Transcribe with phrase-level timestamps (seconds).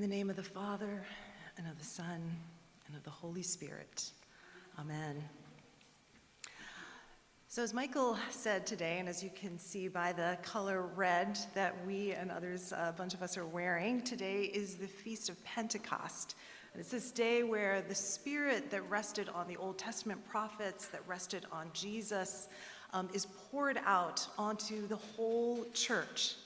[0.00, 1.04] In the name of the Father,
[1.58, 2.22] and of the Son,
[2.86, 4.12] and of the Holy Spirit.
[4.78, 5.22] Amen.
[7.48, 11.74] So, as Michael said today, and as you can see by the color red that
[11.86, 16.34] we and others, a bunch of us, are wearing, today is the Feast of Pentecost.
[16.72, 21.06] And it's this day where the Spirit that rested on the Old Testament prophets, that
[21.06, 22.48] rested on Jesus,
[22.94, 26.36] um, is poured out onto the whole church.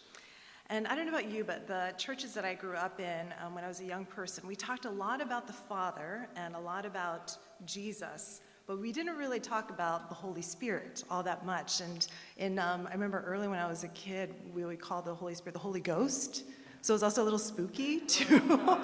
[0.74, 3.54] And I don't know about you, but the churches that I grew up in um,
[3.54, 6.58] when I was a young person, we talked a lot about the Father and a
[6.58, 11.80] lot about Jesus, but we didn't really talk about the Holy Spirit all that much.
[11.80, 15.14] And in, um, I remember early when I was a kid, we would call the
[15.14, 16.42] Holy Spirit the Holy Ghost.
[16.80, 18.76] So it was also a little spooky too.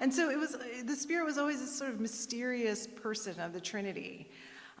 [0.00, 3.60] and so it was, the Spirit was always this sort of mysterious person of the
[3.60, 4.28] Trinity.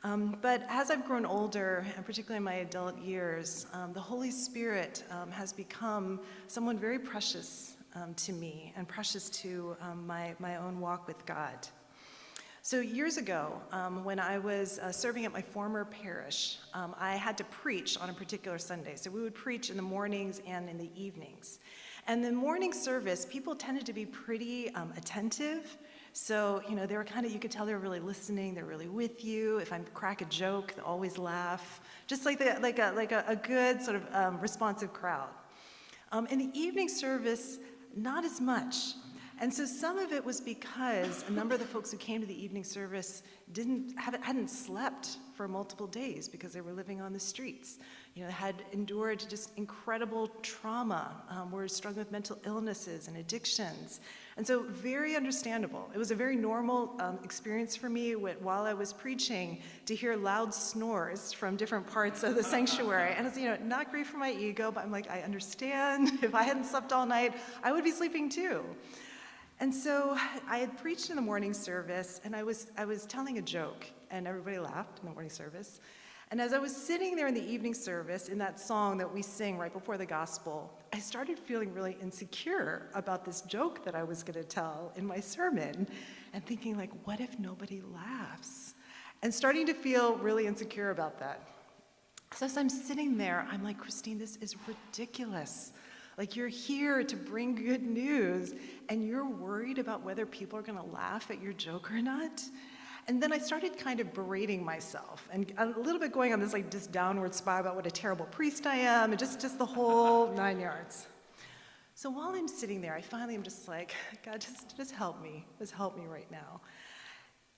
[0.04, 4.30] Um, but as I've grown older, and particularly in my adult years, um, the Holy
[4.30, 10.36] Spirit um, has become someone very precious um, to me and precious to um, my,
[10.38, 11.66] my own walk with God.
[12.62, 17.36] So, years ago, um, when I was uh, serving at my former parish, I had
[17.38, 18.94] to preach on a particular Sunday.
[18.94, 21.58] So, we would preach in the mornings and in the evenings.
[22.06, 25.76] And the morning service, people tended to be pretty attentive
[26.20, 28.64] so, you know, they were kind of, you could tell they were really listening, they're
[28.64, 29.58] really with you.
[29.58, 31.80] If I crack a joke, they always laugh.
[32.08, 35.28] Just like, the, like, a, like a, a good sort of um, responsive crowd.
[36.10, 37.58] Um, in the evening service,
[37.94, 38.94] not as much.
[39.40, 42.26] And so some of it was because a number of the folks who came to
[42.26, 47.20] the evening service didn't hadn't slept for multiple days because they were living on the
[47.20, 47.78] streets.
[48.14, 54.00] You know, had endured just incredible trauma, um, were struggling with mental illnesses and addictions.
[54.38, 55.90] And so, very understandable.
[55.92, 60.14] It was a very normal um, experience for me while I was preaching to hear
[60.14, 63.14] loud snores from different parts of the sanctuary.
[63.16, 66.22] And it's, you know, not great for my ego, but I'm like, I understand.
[66.22, 68.62] If I hadn't slept all night, I would be sleeping too.
[69.58, 70.16] And so
[70.48, 73.86] I had preached in the morning service, and I was, I was telling a joke,
[74.12, 75.80] and everybody laughed in the morning service.
[76.30, 79.22] And as I was sitting there in the evening service in that song that we
[79.22, 84.02] sing right before the gospel, I started feeling really insecure about this joke that I
[84.02, 85.88] was going to tell in my sermon
[86.34, 88.74] and thinking like what if nobody laughs?
[89.22, 91.40] And starting to feel really insecure about that.
[92.34, 95.72] So as I'm sitting there, I'm like, Christine, this is ridiculous.
[96.18, 98.54] Like you're here to bring good news
[98.90, 102.42] and you're worried about whether people are going to laugh at your joke or not.
[103.08, 106.52] And then I started kind of berating myself and a little bit going on this
[106.52, 109.64] like just downward spiral about what a terrible priest I am and just, just the
[109.64, 111.06] whole nine yards.
[111.94, 115.46] So while I'm sitting there, I finally am just like, God, just, just help me.
[115.58, 116.60] Just help me right now.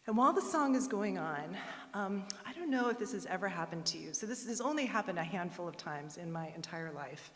[0.06, 1.56] And while the song is going on,
[1.94, 4.15] um, I don't know if this has ever happened to you.
[4.15, 7.32] So this has only happened a handful of times in my entire life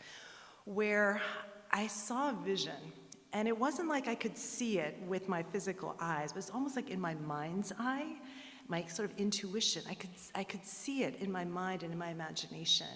[0.63, 1.21] where
[1.69, 2.93] I saw a vision
[3.35, 6.77] and it wasn't like I could see it with my physical eyes, but it's almost
[6.77, 8.15] like in my mind's eye,
[8.69, 9.83] my sort of intuition.
[9.89, 12.87] I could, I could see it in my mind and in my imagination.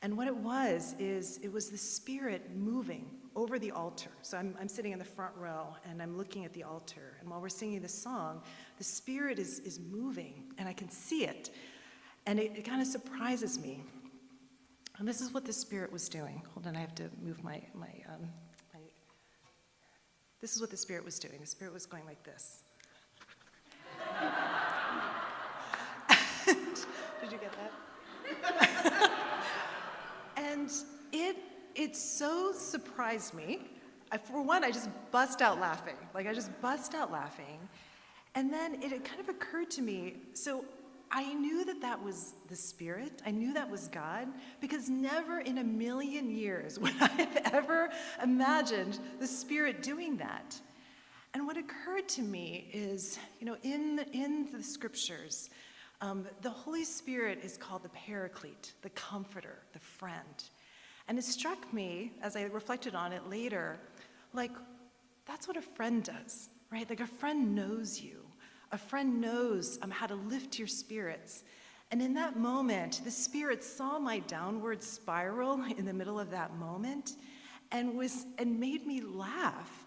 [0.00, 4.10] And what it was is it was the spirit moving over the altar.
[4.22, 7.16] So I'm, I'm sitting in the front row and I'm looking at the altar.
[7.20, 8.42] And while we're singing the song,
[8.78, 11.50] the spirit is, is moving and I can see it.
[12.26, 13.82] And it, it kind of surprises me.
[14.98, 16.42] And this is what the spirit was doing.
[16.52, 18.28] Hold on, I have to move my, my um,
[20.44, 21.38] this is what the Spirit was doing.
[21.40, 22.64] The Spirit was going like this.
[26.46, 27.50] Did you get
[28.52, 29.10] that?
[30.36, 30.70] and
[31.12, 31.38] it,
[31.74, 33.70] it so surprised me.
[34.12, 35.96] I, for one, I just bust out laughing.
[36.12, 37.58] Like, I just bust out laughing.
[38.34, 40.66] And then it, it kind of occurred to me so
[41.16, 43.22] I knew that that was the Spirit.
[43.24, 44.26] I knew that was God
[44.60, 50.60] because never in a million years would I have ever imagined the Spirit doing that.
[51.32, 55.50] And what occurred to me is, you know, in the, in the scriptures,
[56.00, 60.44] um, the Holy Spirit is called the Paraclete, the Comforter, the Friend.
[61.06, 63.78] And it struck me as I reflected on it later,
[64.32, 64.50] like
[65.26, 66.88] that's what a friend does, right?
[66.90, 68.23] Like a friend knows you.
[68.74, 71.44] A friend knows um, how to lift your spirits.
[71.92, 76.56] And in that moment, the Spirit saw my downward spiral in the middle of that
[76.56, 77.12] moment
[77.70, 79.86] and, was, and made me laugh.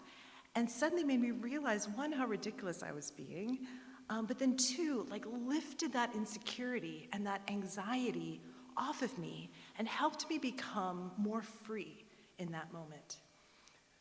[0.54, 3.66] And suddenly made me realize one, how ridiculous I was being,
[4.08, 8.40] um, but then two, like lifted that insecurity and that anxiety
[8.74, 12.06] off of me and helped me become more free
[12.38, 13.18] in that moment.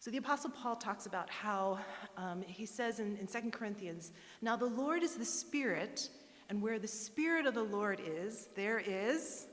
[0.08, 1.80] So the Apostle Paul talks about how
[2.16, 6.08] um, he says in, in 2 Corinthians, Now the Lord is the Spirit,
[6.48, 9.48] and where the Spirit of the Lord is, there is,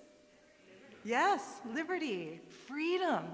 [1.03, 3.25] yes, liberty, freedom.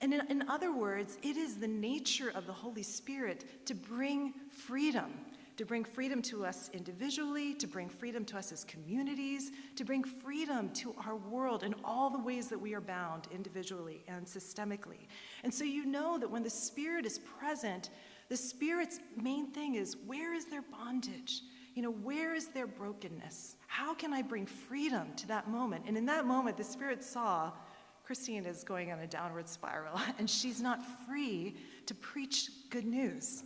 [0.00, 4.32] And in, in other words, it is the nature of the Holy Spirit to bring
[4.48, 5.12] freedom,
[5.58, 10.04] to bring freedom to us individually, to bring freedom to us as communities, to bring
[10.04, 15.08] freedom to our world in all the ways that we are bound individually and systemically.
[15.42, 17.90] And so you know that when the Spirit is present,
[18.28, 21.42] the Spirit's main thing is where is there bondage?
[21.74, 23.56] You know, where is there brokenness?
[23.66, 25.84] How can I bring freedom to that moment?
[25.88, 27.50] And in that moment, the Spirit saw
[28.04, 31.56] Christine is going on a downward spiral and she's not free
[31.86, 33.42] to preach good news.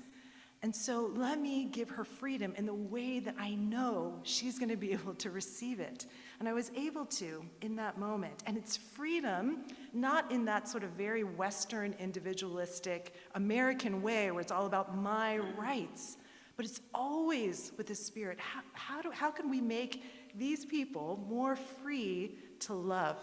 [0.64, 4.68] And so let me give her freedom in the way that I know she's going
[4.68, 6.06] to be able to receive it.
[6.38, 8.42] And I was able to in that moment.
[8.46, 14.52] And it's freedom, not in that sort of very Western, individualistic, American way where it's
[14.52, 16.16] all about my rights,
[16.56, 18.38] but it's always with the Spirit.
[18.38, 20.04] How, how, do, how can we make
[20.36, 23.16] these people more free to love?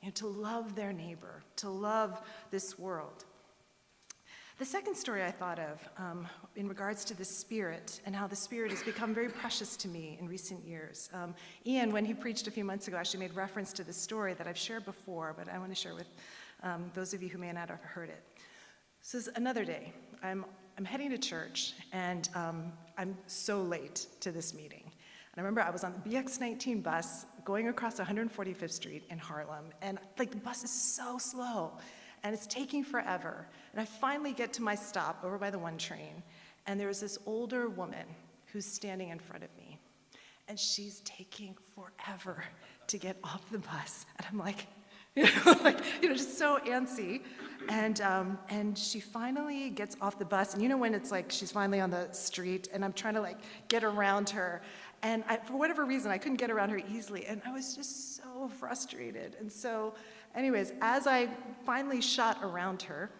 [0.00, 3.26] You know, to love their neighbor, to love this world.
[4.60, 8.36] The second story I thought of um, in regards to the Spirit and how the
[8.36, 11.08] Spirit has become very precious to me in recent years.
[11.14, 11.34] Um,
[11.64, 14.46] Ian, when he preached a few months ago, actually made reference to this story that
[14.46, 16.08] I've shared before, but I want to share with
[16.62, 18.22] um, those of you who may not have heard it.
[19.00, 19.94] So this is another day.
[20.22, 20.44] I'm,
[20.76, 24.82] I'm heading to church, and um, I'm so late to this meeting.
[24.84, 29.64] And I remember I was on the BX19 bus going across 145th Street in Harlem,
[29.80, 31.78] and like the bus is so slow
[32.22, 33.46] and it's taking forever.
[33.72, 36.22] And I finally get to my stop over by the one train,
[36.66, 38.06] and there's this older woman
[38.52, 39.78] who's standing in front of me,
[40.48, 42.44] and she's taking forever
[42.88, 44.06] to get off the bus.
[44.18, 44.66] And I'm like,
[45.16, 47.22] you know, like, you know, just so antsy.
[47.68, 50.54] And, um, and she finally gets off the bus.
[50.54, 53.20] And you know when it's like she's finally on the street and I'm trying to
[53.20, 53.38] like
[53.68, 54.62] get around her.
[55.02, 57.26] And I, for whatever reason, I couldn't get around her easily.
[57.26, 59.36] And I was just so frustrated.
[59.40, 59.94] And so
[60.34, 61.28] Anyways, as I
[61.66, 63.10] finally shot around her,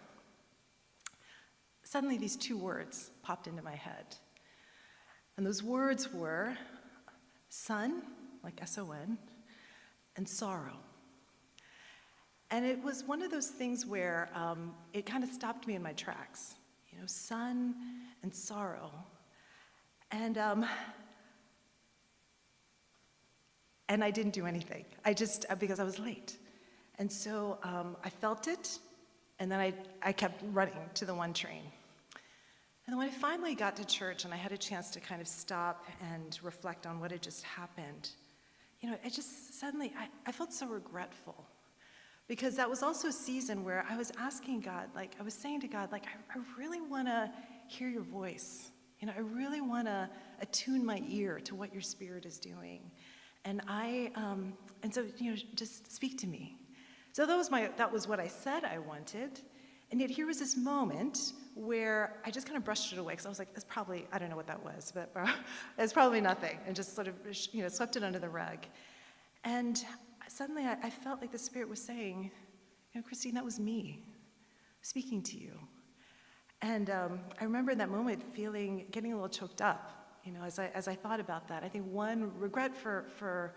[1.83, 4.15] suddenly these two words popped into my head.
[5.37, 6.57] And those words were
[7.49, 8.03] son,
[8.43, 9.17] like S O N,
[10.15, 10.77] and sorrow.
[12.49, 15.81] And it was one of those things where um, it kind of stopped me in
[15.81, 16.55] my tracks.
[16.91, 17.75] You know, son
[18.23, 18.91] and sorrow.
[20.11, 20.65] And, um,
[23.87, 24.85] and I didn't do anything.
[25.05, 26.37] I just, because I was late.
[27.01, 28.77] And so um, I felt it,
[29.39, 31.63] and then I, I kept running to the one train.
[32.85, 35.19] And then when I finally got to church and I had a chance to kind
[35.19, 38.11] of stop and reflect on what had just happened,
[38.81, 41.43] you know, I just suddenly, I, I felt so regretful.
[42.27, 45.61] Because that was also a season where I was asking God, like, I was saying
[45.61, 47.31] to God, like, I, I really want to
[47.67, 48.69] hear your voice.
[48.99, 50.07] You know, I really want to
[50.39, 52.91] attune my ear to what your spirit is doing.
[53.43, 54.53] And I, um,
[54.83, 56.59] and so, you know, just speak to me.
[57.13, 59.41] So that was, my, that was what I said I wanted.
[59.91, 63.25] And yet here was this moment where I just kind of brushed it away because
[63.25, 65.13] I was like, "It's probably, I don't know what that was, but
[65.77, 66.57] it's probably nothing.
[66.65, 67.15] And just sort of,
[67.51, 68.59] you know, swept it under the rug.
[69.43, 69.83] And
[70.29, 72.31] suddenly I, I felt like the Spirit was saying,
[72.93, 74.03] you know, Christine, that was me
[74.81, 75.53] speaking to you.
[76.61, 80.43] And um, I remember in that moment feeling, getting a little choked up, you know,
[80.43, 81.63] as I, as I thought about that.
[81.63, 83.55] I think one, regret for, for,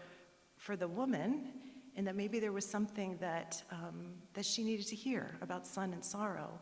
[0.56, 1.52] for the woman
[1.96, 5.92] and that maybe there was something that, um, that she needed to hear about son
[5.92, 6.58] and sorrow.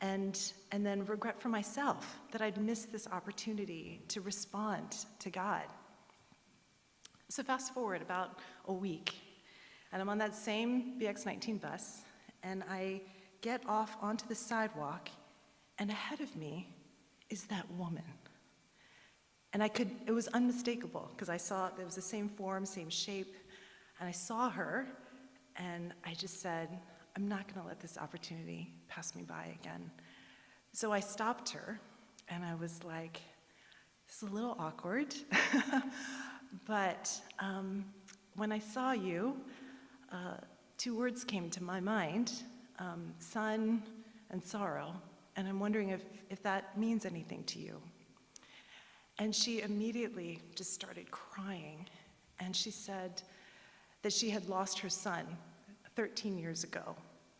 [0.00, 0.38] And,
[0.72, 5.62] and then regret for myself that I'd missed this opportunity to respond to God.
[7.28, 9.14] So, fast forward about a week,
[9.92, 12.00] and I'm on that same BX 19 bus,
[12.42, 13.00] and I
[13.42, 15.08] get off onto the sidewalk,
[15.78, 16.68] and ahead of me
[17.30, 18.02] is that woman.
[19.52, 22.90] And I could, it was unmistakable because I saw it was the same form, same
[22.90, 23.34] shape,
[24.02, 24.88] and I saw her,
[25.54, 26.80] and I just said,
[27.14, 29.92] I'm not going to let this opportunity pass me by again.
[30.72, 31.78] So I stopped her,
[32.28, 33.20] and I was like,
[34.08, 35.14] this is a little awkward.
[36.66, 37.84] but um,
[38.34, 39.36] when I saw you,
[40.10, 40.38] uh,
[40.78, 42.32] two words came to my mind
[42.80, 43.84] um, son
[44.30, 44.94] and sorrow.
[45.36, 47.80] And I'm wondering if, if that means anything to you.
[49.20, 51.86] And she immediately just started crying.
[52.40, 53.22] And she said,
[54.02, 55.24] that she had lost her son
[55.94, 56.96] 13 years ago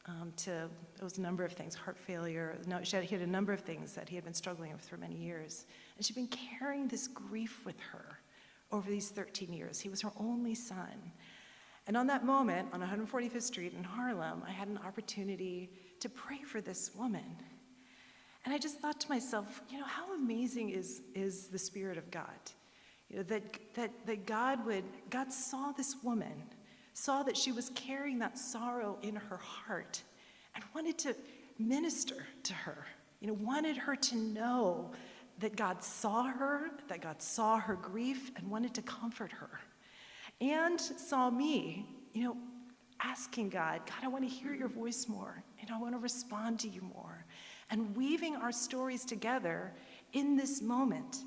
[0.07, 2.59] um, to, it was a number of things, heart failure.
[2.67, 4.85] No, she had, he had a number of things that he had been struggling with
[4.85, 5.67] for many years.
[5.97, 8.19] And she'd been carrying this grief with her
[8.71, 9.81] over these 13 years.
[9.81, 11.13] He was her only son.
[11.87, 16.43] And on that moment, on 145th Street in Harlem, I had an opportunity to pray
[16.43, 17.37] for this woman.
[18.45, 22.11] And I just thought to myself, you know, how amazing is, is the Spirit of
[22.11, 22.27] God?
[23.13, 23.43] You know, that,
[23.75, 26.33] that, that God would, God saw this woman,
[26.95, 30.03] saw that she was carrying that sorrow in her heart,
[30.55, 31.15] and wanted to
[31.59, 32.87] minister to her.
[33.21, 34.91] You know, wanted her to know
[35.39, 39.61] that God saw her, that God saw her grief, and wanted to comfort her.
[40.41, 42.37] And saw me, you know,
[43.01, 46.61] asking God, God, I want to hear your voice more, and I want to respond
[46.61, 47.27] to you more.
[47.71, 49.73] And weaving our stories together
[50.13, 51.19] in this moment.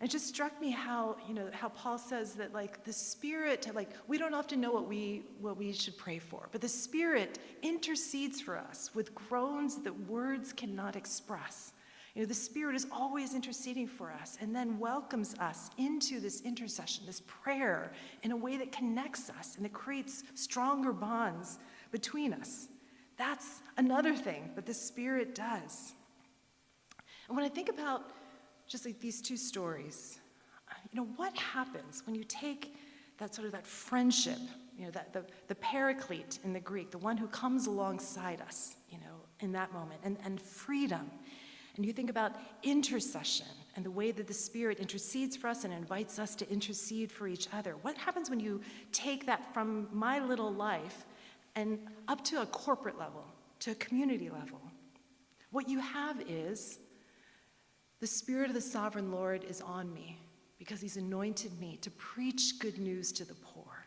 [0.00, 3.90] It just struck me how, you know, how Paul says that like the Spirit, like
[4.08, 8.40] we don't often know what we what we should pray for, but the Spirit intercedes
[8.40, 11.74] for us with groans that words cannot express.
[12.14, 16.40] You know, the Spirit is always interceding for us and then welcomes us into this
[16.40, 17.92] intercession, this prayer,
[18.22, 21.58] in a way that connects us and that creates stronger bonds
[21.92, 22.68] between us.
[23.18, 25.92] That's another thing that the Spirit does.
[27.28, 28.10] And when I think about
[28.70, 30.20] just like these two stories,
[30.70, 32.76] uh, you know, what happens when you take
[33.18, 34.38] that sort of that friendship,
[34.78, 38.76] you know, that the, the paraclete in the Greek, the one who comes alongside us,
[38.88, 41.10] you know, in that moment, and, and freedom.
[41.76, 45.74] And you think about intercession and the way that the Spirit intercedes for us and
[45.74, 47.74] invites us to intercede for each other.
[47.82, 48.60] What happens when you
[48.92, 51.06] take that from my little life
[51.56, 53.24] and up to a corporate level,
[53.60, 54.60] to a community level?
[55.50, 56.78] What you have is
[58.00, 60.18] the Spirit of the sovereign Lord is on me
[60.58, 63.86] because he's anointed me to preach good news to the poor.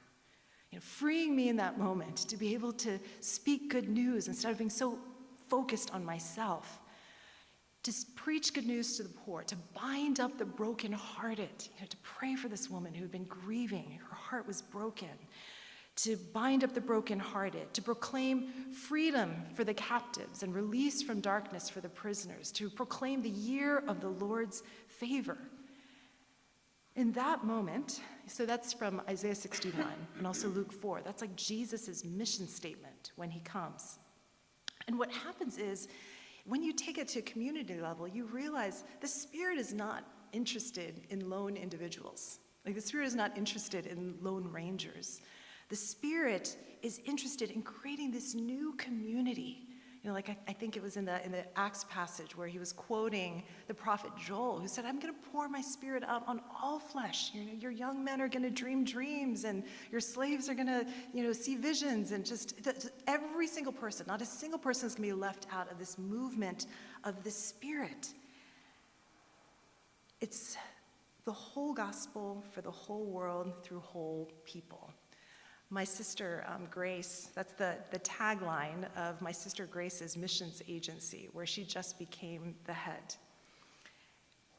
[0.71, 4.51] You know, freeing me in that moment to be able to speak good news instead
[4.51, 4.97] of being so
[5.49, 6.79] focused on myself.
[7.83, 11.97] To preach good news to the poor, to bind up the brokenhearted, you know, to
[11.97, 15.09] pray for this woman who had been grieving, her heart was broken,
[15.95, 21.69] to bind up the brokenhearted, to proclaim freedom for the captives and release from darkness
[21.69, 25.37] for the prisoners, to proclaim the year of the Lord's favor.
[26.95, 29.85] In that moment, so that's from Isaiah 61
[30.17, 33.97] and also Luke 4, that's like Jesus' mission statement when he comes.
[34.87, 35.87] And what happens is,
[36.45, 41.01] when you take it to a community level, you realize the Spirit is not interested
[41.09, 42.39] in lone individuals.
[42.65, 45.21] Like the Spirit is not interested in lone rangers.
[45.73, 49.65] The Spirit is interested in creating this new community.
[50.03, 52.47] You know, like I, I, think it was in the, in the Acts passage where
[52.47, 56.27] he was quoting the prophet Joel, who said, I'm going to pour my spirit out
[56.27, 57.31] on all flesh.
[57.33, 60.67] You know, your young men are going to dream dreams, and your slaves are going
[60.67, 62.53] to, you know, see visions, and just
[63.07, 65.97] every single person, not a single person is going to be left out of this
[65.97, 66.67] movement
[67.03, 68.13] of the Spirit.
[70.21, 70.55] It's
[71.25, 74.93] the whole gospel for the whole world through whole people
[75.69, 81.45] my sister um, Grace, that's the, the tagline of my sister Grace's missions agency, where
[81.45, 83.15] she just became the head.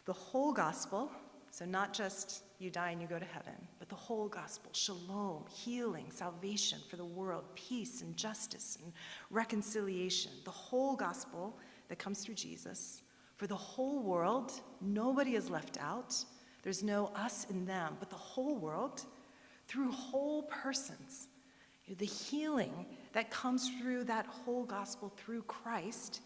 [0.07, 1.11] The whole gospel,
[1.51, 5.45] so not just you die and you go to heaven, but the whole gospel shalom,
[5.49, 8.93] healing, salvation for the world, peace and justice and
[9.31, 10.33] reconciliation.
[10.45, 11.57] The whole gospel
[11.89, 13.03] that comes through Jesus
[13.37, 14.53] for the whole world.
[14.81, 16.17] Nobody is left out.
[16.63, 19.05] There's no us and them, but the whole world
[19.69, 21.29] through whole persons.
[21.87, 26.21] You know, the healing that comes through that whole gospel through Christ,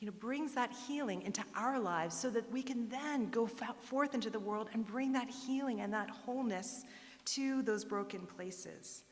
[0.00, 4.14] you know, brings that healing into our lives so that we can then go forth
[4.14, 6.84] into the world and bring that healing and that wholeness
[7.26, 9.02] to those broken places.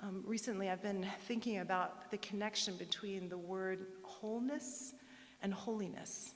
[0.00, 4.94] Um, recently, I've been thinking about the connection between the word wholeness
[5.42, 6.32] and holiness.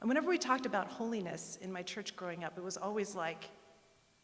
[0.00, 3.44] And whenever we talked about holiness in my church growing up, it was always like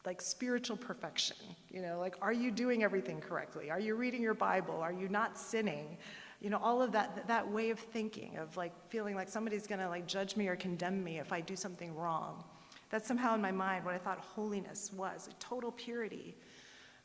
[0.04, 1.36] like spiritual perfection.
[1.70, 3.70] You know, like, are you doing everything correctly?
[3.70, 4.76] Are you reading your Bible?
[4.76, 5.96] Are you not sinning?
[6.40, 9.88] You know, all of that, that way of thinking, of like feeling like somebody's gonna
[9.88, 12.42] like judge me or condemn me if I do something wrong.
[12.90, 16.36] That's somehow in my mind what I thought holiness was, total purity.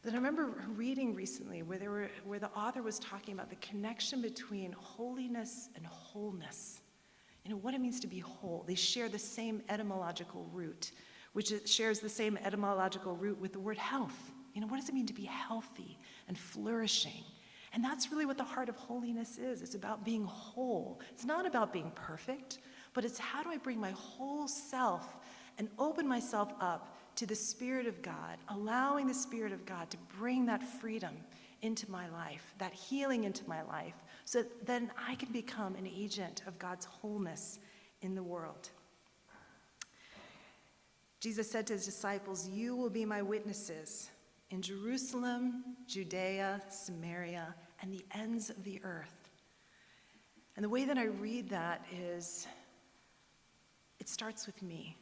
[0.04, 3.56] Then I remember reading recently where, there were, where the author was talking about the
[3.58, 6.82] connection between holiness and wholeness.
[7.46, 8.66] You know, what it means to be whole.
[8.68, 10.92] They share the same etymological root
[11.38, 14.32] which shares the same etymological root with the word health.
[14.56, 17.24] You know, what does it mean to be healthy and flourishing?
[17.74, 19.62] And that's really what the heart of holiness is.
[19.62, 21.00] It's about being whole.
[21.12, 22.58] It's not about being perfect,
[22.96, 25.15] but it's how do I bring my whole self
[25.60, 29.98] and open myself up to the Spirit of God, allowing the Spirit of God to
[30.17, 31.13] bring that freedom
[31.62, 33.94] into my life, that healing into my life,
[34.25, 37.60] so that then I can become an agent of God's wholeness
[38.01, 38.72] in the world.
[41.27, 44.10] Jesus said to his disciples, You will be my witnesses
[44.50, 49.29] in Jerusalem, Judea, Samaria, and the ends of the earth.
[50.55, 52.48] And the way that I read that is
[54.00, 54.96] it starts with me.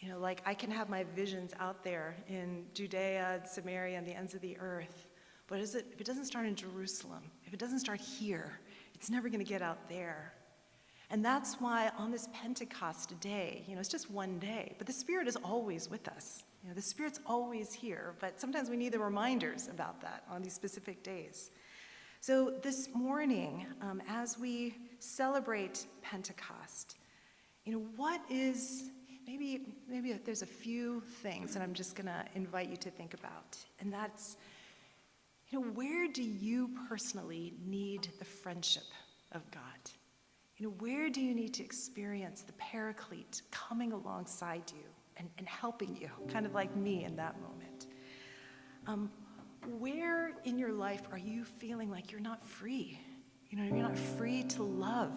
[0.00, 4.16] You know, like I can have my visions out there in Judea, Samaria, and the
[4.16, 5.08] ends of the earth,
[5.46, 8.60] But it, if it doesn't start in Jerusalem, if it doesn't start here,
[8.94, 10.32] it's never going to get out there.
[11.10, 14.92] And that's why on this Pentecost day, you know, it's just one day, but the
[14.92, 16.42] Spirit is always with us.
[16.62, 20.42] You know, the Spirit's always here, but sometimes we need the reminders about that on
[20.42, 21.50] these specific days.
[22.20, 26.96] So this morning, um, as we celebrate Pentecost,
[27.64, 28.90] you know, what is
[29.28, 33.14] maybe maybe there's a few things that I'm just going to invite you to think
[33.14, 34.36] about, and that's
[35.50, 38.82] you know, where do you personally need the friendship
[39.30, 39.62] of God?
[40.58, 44.84] You know, where do you need to experience the paraclete coming alongside you
[45.18, 47.86] and, and helping you, kind of like me in that moment?
[48.86, 49.10] Um,
[49.78, 52.98] where in your life are you feeling like you're not free?
[53.50, 55.14] You know, you're not free to love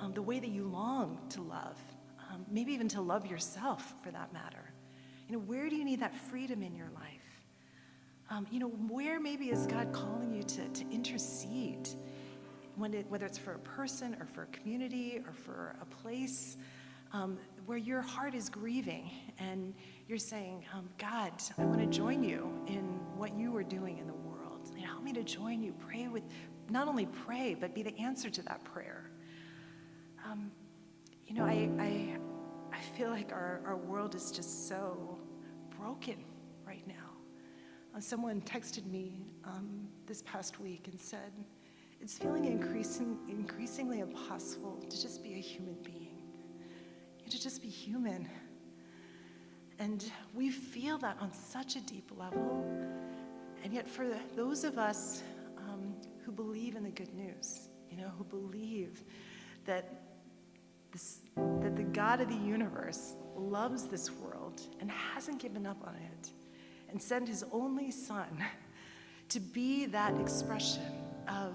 [0.00, 1.78] um, the way that you long to love,
[2.30, 4.72] um, maybe even to love yourself for that matter.
[5.28, 7.22] You know, where do you need that freedom in your life?
[8.30, 11.88] Um, you know, where maybe is God calling you to, to intercede?
[12.76, 16.56] Whether it's for a person or for a community or for a place
[17.12, 19.72] um, where your heart is grieving and
[20.08, 22.82] you're saying, um, God, I want to join you in
[23.16, 24.70] what you are doing in the world.
[24.84, 25.72] Help me to join you.
[25.86, 26.24] Pray with,
[26.68, 29.10] not only pray, but be the answer to that prayer.
[30.28, 30.50] Um,
[31.26, 32.18] you know, I, I,
[32.72, 35.18] I feel like our, our world is just so
[35.78, 36.16] broken
[36.66, 36.94] right now.
[37.96, 41.32] Uh, someone texted me um, this past week and said,
[42.04, 46.18] it's feeling increasing, increasingly impossible to just be a human being,
[47.30, 48.28] to just be human.
[49.78, 52.62] And we feel that on such a deep level.
[53.64, 54.06] And yet, for
[54.36, 55.22] those of us
[55.56, 55.94] um,
[56.26, 59.02] who believe in the good news, you know, who believe
[59.64, 60.02] that,
[60.92, 61.20] this,
[61.62, 66.28] that the God of the universe loves this world and hasn't given up on it,
[66.90, 68.44] and sent his only son
[69.30, 70.82] to be that expression
[71.26, 71.54] of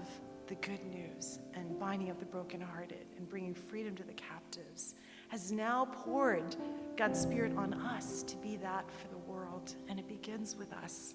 [0.50, 4.96] the good news and binding up the brokenhearted and bringing freedom to the captives,
[5.28, 6.56] has now poured
[6.96, 11.14] God's Spirit on us to be that for the world, and it begins with us.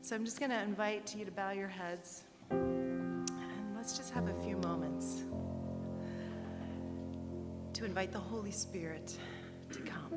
[0.00, 4.28] So I'm just going to invite you to bow your heads, and let's just have
[4.28, 5.24] a few moments
[7.72, 9.18] to invite the Holy Spirit
[9.72, 10.12] to come.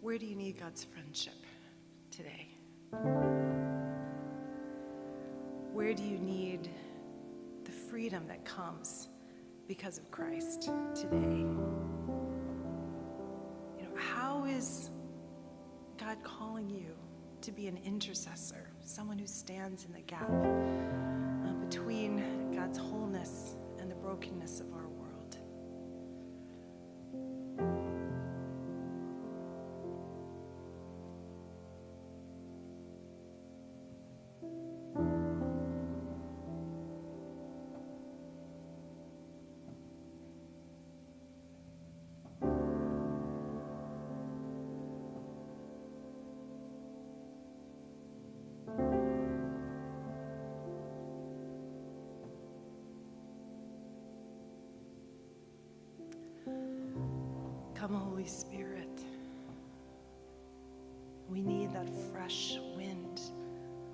[0.00, 1.45] Where do you need God's friendship
[2.16, 2.48] today?
[5.74, 6.70] Where do you need
[7.64, 9.08] the freedom that comes
[9.68, 11.44] because of Christ today?
[13.76, 14.88] You know, how is
[15.98, 16.94] God calling you
[17.42, 23.90] to be an intercessor, someone who stands in the gap uh, between God's wholeness and
[23.90, 24.85] the brokenness of our
[57.78, 59.02] Come, Holy Spirit.
[61.28, 63.20] We need that fresh wind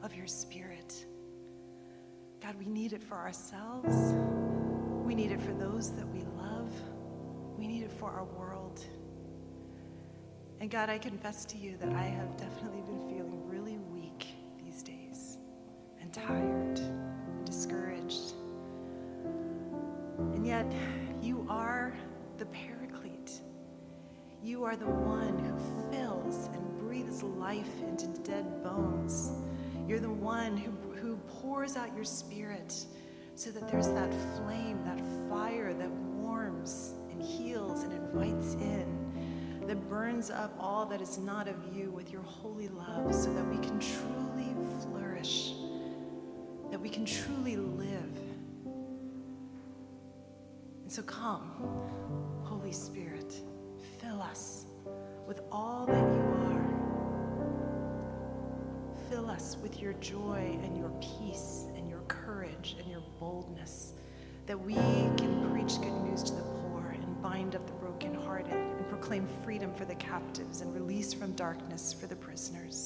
[0.04, 1.04] of your Spirit.
[2.40, 4.14] God, we need it for ourselves.
[5.04, 6.70] We need it for those that we love.
[7.58, 8.84] We need it for our world.
[10.60, 14.28] And God, I confess to you that I have definitely been feeling really weak
[14.64, 15.38] these days
[16.00, 16.51] and tired
[24.72, 29.30] are the one who fills and breathes life into dead bones.
[29.86, 32.86] You're the one who, who pours out your spirit
[33.34, 39.76] so that there's that flame, that fire that warms and heals and invites in, that
[39.90, 43.58] burns up all that is not of you with your holy love so that we
[43.58, 45.52] can truly flourish,
[46.70, 48.16] that we can truly live.
[50.82, 51.50] And so come,
[52.42, 53.34] Holy Spirit,
[54.02, 54.64] fill us
[55.26, 56.66] with all that you are.
[59.08, 63.92] Fill us with your joy and your peace and your courage and your boldness,
[64.46, 68.88] that we can preach good news to the poor and bind up the brokenhearted and
[68.88, 72.81] proclaim freedom for the captives and release from darkness for the prisoners.